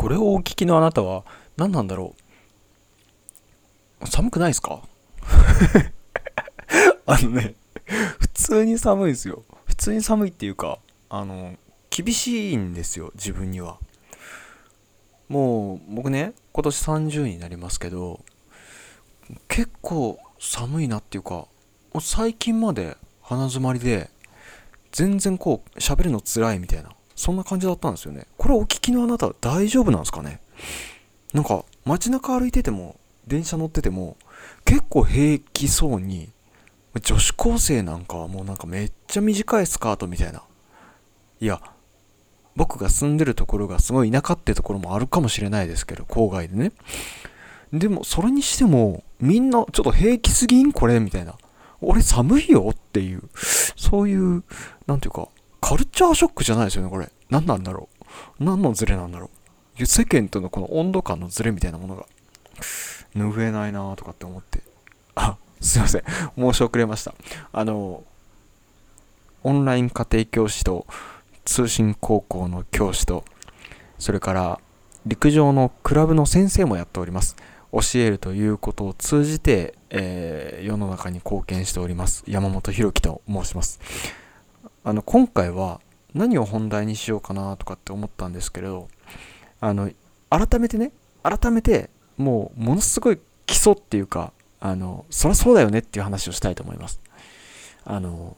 [0.00, 1.26] これをお聞きのあなたは
[1.58, 2.14] 何なんだろ
[4.00, 4.06] う？
[4.06, 4.80] 寒くないですか？
[7.04, 7.54] あのね
[8.18, 9.44] 普通に寒いですよ。
[9.66, 10.78] 普通に寒いっていうか
[11.10, 11.54] あの
[11.90, 13.76] 厳しいんですよ自分には。
[15.28, 18.24] もう僕ね今年30になりますけど
[19.48, 21.48] 結構寒いなっていうかも
[21.96, 24.08] う最近まで鼻づまりで
[24.92, 26.88] 全然こう喋るの辛いみたいな。
[27.20, 28.26] そんな感じだったんですよね。
[28.38, 30.40] これお聞きのあなた大丈夫なんですかね？
[31.32, 34.16] なんか街中歩いてても電車乗ってても
[34.64, 36.30] 結構平気そうに
[37.02, 40.42] 女子高生なんかはもうなんかめっちゃ短いスカートみたいな。
[41.40, 41.60] いや
[42.56, 46.72] 僕が住んでるところがすごい田舎ってところもあるかもしれないですけど郊外でね。
[47.72, 50.72] でもそれにしてもみんなちょっと平気すぎん？
[50.72, 50.98] これ？
[50.98, 51.36] みたいな。
[51.80, 52.70] 俺寒いよ？
[52.72, 53.22] っていう。
[53.76, 54.42] そういう
[54.86, 55.28] なんていうか
[55.70, 57.08] カルチャーショックじゃないですよねこれ。
[57.28, 57.88] 何なんだろ
[58.40, 58.44] う。
[58.44, 59.30] 何のズレなんだろ
[59.78, 59.86] う。
[59.86, 62.06] 世間とのこの温度感のズレみたいなものが。
[63.14, 64.62] 拭えないなとかって思って。
[65.14, 66.02] あすいません。
[66.36, 67.14] 申し遅れました。
[67.52, 68.02] あの
[69.44, 70.88] オンライン家庭教師と
[71.44, 73.24] 通信高校の教師と
[74.00, 74.60] それから
[75.06, 77.36] 陸上のクラブの先生もやっております。
[77.70, 82.24] 教えるということを通じて、えー、世の中に貢献しております。
[82.26, 83.78] 山本博樹と申します。
[84.84, 85.80] あの今回は
[86.14, 88.88] 何を本題にしようかなとかって思ったんですけれど
[89.60, 89.90] あの
[90.30, 97.00] 改めてね改めてもうものすごい基礎っていうかあのそりゃそうだよねっていう話をしたいと思います。
[97.84, 98.36] あの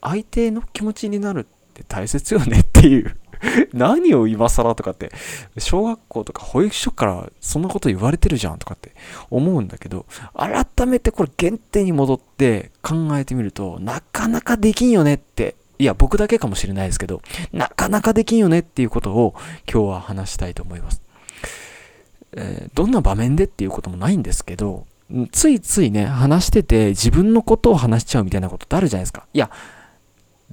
[0.00, 3.16] 相手の気持ちになるって大切よねっていう
[3.72, 5.10] 何を今更とかって、
[5.58, 8.92] 小学校とか保育所からそんなこと言われてるじゃんとかって
[9.30, 17.22] 思うんだけど、改めてこれ原点に戻って考えてみると、なかなかできんよねって、いや、僕だけかもしれないですけど、
[17.52, 19.34] なかなかできんよねっていうことを
[19.72, 21.02] 今日は話したいと思います。
[22.32, 24.86] えー、どんな場面でっていうこともないんですけど、
[25.32, 29.26] ついついね、話してて自分のことを話しちゃうみたいなことってあるじゃないですか。
[29.32, 29.50] いや、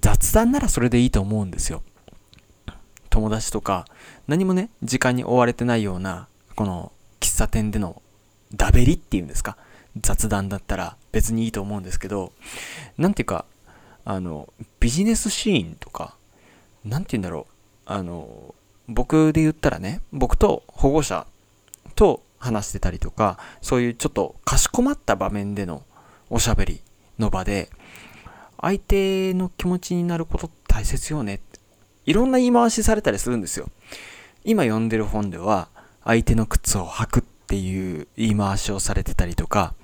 [0.00, 1.82] 雑談ならそれでいいと思うんですよ。
[3.18, 3.84] 友達とか
[4.28, 8.00] 何もね時間に追われてないようなこの喫茶店での
[8.54, 9.56] ダベリっていうんですか？
[10.00, 12.32] 雑談だったら別にいいと思うんですけど
[12.96, 13.44] 何ていうか
[14.04, 16.14] あのビジネスシーンとか
[16.84, 17.48] 何て言うんだろ
[17.88, 18.54] うあの
[18.86, 21.26] 僕で言ったらね僕と保護者
[21.96, 25.82] と話してたりとかそういうちょっとかしこまった場面での
[26.30, 26.80] おしゃべり
[27.18, 27.68] の場で
[28.60, 31.38] 相手の気持ちになること大切よねっ
[32.08, 33.68] いろんな言い回しされたりするんですよ。
[34.42, 35.68] 今読んでる本では、
[36.04, 39.74] 相手の靴を履くっていう言い回しをされてたりとか、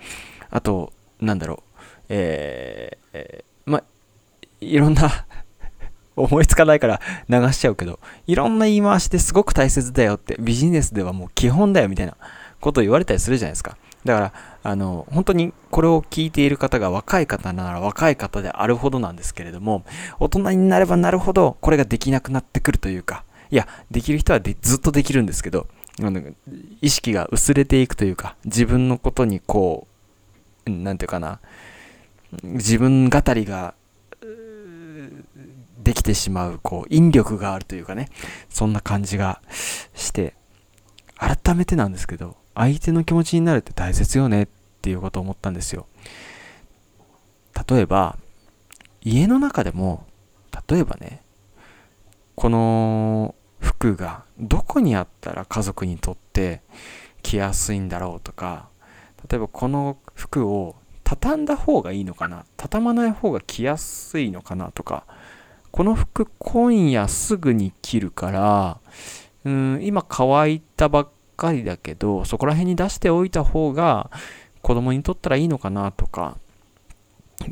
[0.49, 3.83] あと、なんだろう、えー、えー、ま、
[4.62, 5.27] いろんな
[6.17, 12.17] 思いつかないから流しちゃうけど、いろんな言い回しですごく大切だよって、ビジネスではもう基本だよみたいな
[12.59, 13.77] ことを言われたりするじゃないですか。
[14.04, 14.32] だから、
[14.62, 19.84] あの、本当にこれを聞いている方が若い方なら若い方であるほどなんですけれども、
[20.19, 25.66] 大人になればなるほど、これができなくなってくるというか、いや、できる人はでずっとできるんですけど、
[26.03, 26.20] あの
[26.81, 29.87] 意識が薄れていくというか、自分のことにこ
[30.66, 31.41] う、なんていうかな、
[32.43, 33.75] 自分語りが
[35.82, 38.09] できてしまう、こう、引力があるというかね、
[38.48, 39.41] そんな感じが
[39.94, 40.34] して、
[41.16, 44.48] 改めてなんですけど、相手の気持ちになるって大切よねっ
[44.82, 45.87] ていうことを思ったんですよ。
[47.69, 48.19] 例えば、
[49.03, 50.06] 家の中でも、
[50.69, 51.22] 例えばね、
[52.34, 56.62] この服がどこにあったら家族にとって
[57.22, 58.69] 着やすいんだろうとか、
[59.31, 65.04] 例えばこの服を畳んだ方がいいのかな畳まない方が着やすいのかなとか、
[65.70, 68.81] この服今夜すぐに着るから、
[69.44, 71.09] うん、今乾いたばっ
[71.44, 74.10] かりだけど、そこら辺に出しておいた方が
[74.62, 76.38] 子供にとったらいいのかなとか、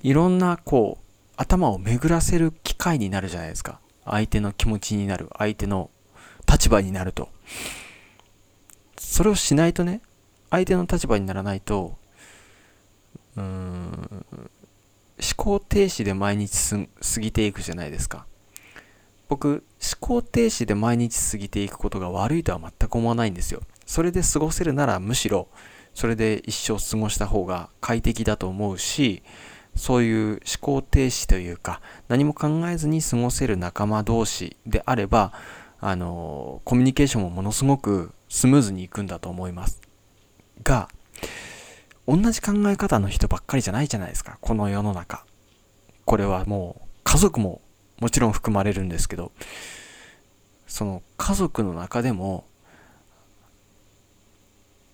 [0.02, 1.04] いろんなこう、
[1.36, 3.80] 頭を巡らせる機会になるじゃないですか。
[4.04, 5.90] 相手の気持ちになる、相手の
[6.50, 7.28] 立場になると。
[8.96, 10.00] それをしないとね、
[10.50, 11.96] 相手の立場にならないと、
[13.36, 18.26] うーん、思考停止で毎日過ぎていくじゃないですか。
[19.28, 23.62] 僕、思考停止で毎日過ぎていくことが悪いとは全く思わないんですよ。
[23.92, 25.48] それで過ごせるならむしろ、
[25.92, 29.22] それで一生過ごした方が快適だと思うし、
[29.76, 35.34] そういう思考停止というか、何も考えずに過ごせる仲間同士であれば、
[35.78, 39.82] あの、コミュニケーションもものすごくスムーズにいくんだと思います。
[40.64, 40.88] が、
[42.08, 45.26] 同じ考え方の人ばっかりじゃないじゃないですか、この世の中。
[46.06, 47.60] これはもう家族も
[48.00, 49.32] もちろん含まれるんですけど
[50.66, 52.46] その家族の中でも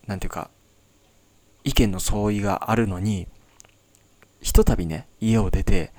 [0.08, 0.50] なんていうか、
[1.64, 3.28] 意見の相違があるのに、
[4.40, 5.92] ひとたびね、家を出て、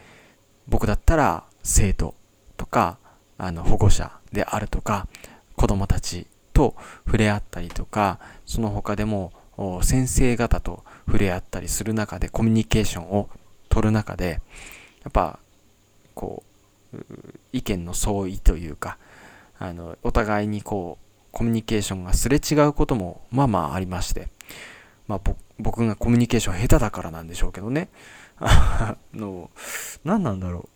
[0.68, 2.16] 僕だったら生徒
[2.58, 2.98] とか、
[3.38, 5.08] あの、保護者であるとか、
[5.56, 6.76] 子供たちと
[7.06, 9.32] 触れ合ったりとか、その他でも
[9.84, 13.30] 先生方と触れ合ったりする中でコミュニケーションを
[13.70, 14.42] 取る中で、
[15.04, 15.38] やっぱ、
[16.16, 16.44] こ
[16.94, 16.98] う、
[17.54, 18.98] 意見の相違というか、
[19.60, 24.30] あの、お互いにこう、コミュニケーションがすれ違うこともまあまあありまして、
[25.08, 25.22] まあ
[25.60, 27.90] 僕がコミュニケーション下手だからなんでしょうけどね。
[28.40, 29.50] あの、
[30.04, 30.70] 何なんだろう。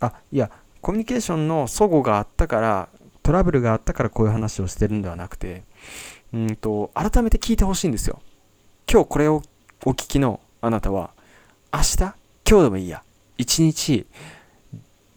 [0.00, 0.50] あ、いや、
[0.80, 2.88] コミュニケーションの齟齬があったから、
[3.22, 5.64] トラブルがあったからこういう話をしてるんではなくて、
[6.32, 8.22] うんと、改めて聞いてほしいんですよ。
[8.90, 9.42] 今日これを
[9.84, 11.10] お聞きのあなたは、
[11.72, 11.96] 明日？
[12.48, 13.02] 今日でもいいや。
[13.36, 14.06] 一日、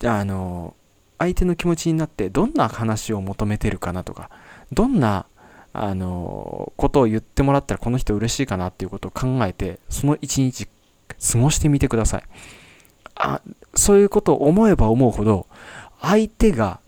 [0.03, 0.75] あの、
[1.19, 4.29] 相手の気持ちになってどんな話を求めてるかなとか、
[4.71, 5.25] どんな、
[5.73, 10.67] あの、ことを言ってもらったらこの人嬉しいかなっていうことを考えて、その一日
[11.31, 12.23] 過ごしてみてください。
[13.15, 13.41] あ、
[13.75, 15.47] そういうことを思えば思うほど、
[16.01, 16.79] 相手が、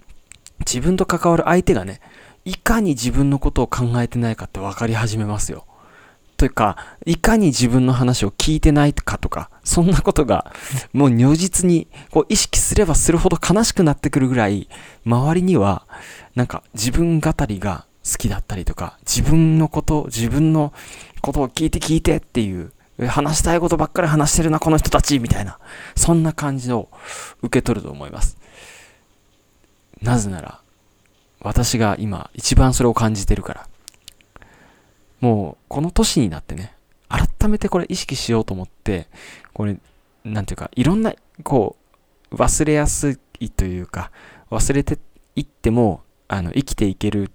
[0.59, 1.99] 自分と関わる相手がね、
[2.45, 5.65] いかに自分のことを考えてないかって分かり始めますよ。
[6.41, 10.51] というか、いかに自分の話を聞いてないかとか、そんなことが、
[10.91, 14.67] もう如実にこう意識すればするほど悲しくなってくるぐらい、
[15.05, 15.85] 周りには、
[16.33, 20.73] なんか自分語りが好きだったりとか、自分のこと、自分の
[21.21, 22.71] ことを聞いて聞いてっていう、
[23.07, 25.59] 話したいことばっかり話してるな、この人たちみたいな、
[25.95, 26.89] そんな感じを
[27.43, 28.39] 受け取ると思います。
[30.01, 30.59] なぜなら、
[31.39, 33.67] 私が今一番それを感じてるから。
[35.21, 36.73] もう、この年になってね、
[37.07, 39.07] 改めてこれ意識しようと思って、
[39.53, 39.77] これ、
[40.25, 41.13] なんていうか、いろんな、
[41.43, 41.77] こ
[42.31, 44.11] う、忘れやすいというか、
[44.49, 44.97] 忘れて
[45.35, 47.29] いっても、あの、生きていけるっ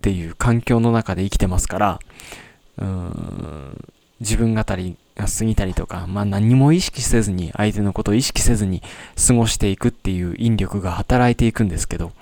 [0.00, 1.98] ていう環境の中で生きてますから、
[2.78, 3.84] うーん、
[4.20, 8.82] 自分語りが過ぎたりとか、まあ何も意識せずに、相手のことを意識せずに
[9.26, 12.12] 過ごしていくっていう引力が働いていくんですけど、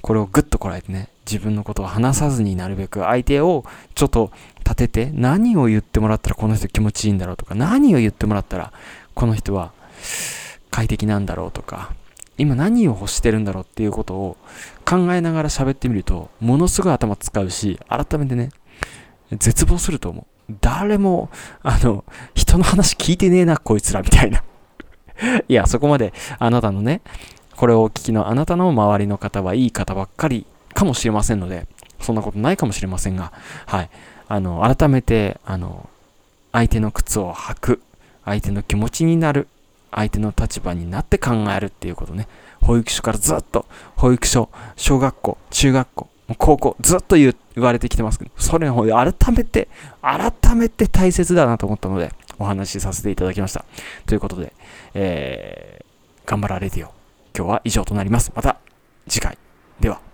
[0.00, 8.72] これをぐっとこらえてね、自分のことを話さずになるべく相手をちょっと立てて何を言ってもらったらこの人気持ちいいんだろうとか何を言ってもらったら
[9.14, 9.72] この人は
[10.70, 11.92] 快適なんだろうとか
[12.36, 14.36] 今何を欲してるんだろうっていうことを
[14.84, 18.50] 考えながら喋ってみるとものすごい頭使うし改めてね
[19.30, 20.54] 絶望すると思う。
[20.60, 21.30] 誰も
[21.62, 22.04] あの
[22.34, 24.42] 人の話聞いてねえなこいつらみたいな。
[25.48, 27.00] いやそこまであなたのね
[27.56, 30.44] これをお聞きのあなたの周りの方はいい方ばっかり
[30.74, 31.66] かもしれませんので、
[32.00, 33.32] そんなことないかもしれませんが、
[33.66, 33.90] はい。
[34.28, 35.88] あの、改めて、あの、
[36.52, 37.82] 相手の靴を履く、
[38.24, 39.48] 相手の気持ちになる、
[39.90, 42.28] 相手の立場になって考えるっていうことね。
[42.62, 43.66] 保育所からずっと、
[43.96, 49.68] 保育所、小学校、中学校、高校、ずっと言われてきてますけど、それを改めて、
[50.00, 53.64] 改めて大切だなと思ったので、お話しさせていただきました。
[54.06, 54.52] ということで、
[54.94, 56.92] えー、頑張られてよ。
[57.36, 58.32] 今日は以上となります。
[58.34, 58.58] また
[59.08, 59.36] 次回。
[59.80, 60.13] では。